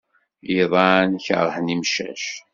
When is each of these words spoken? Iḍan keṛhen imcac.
Iḍan 0.61 1.11
keṛhen 1.25 1.73
imcac. 1.75 2.25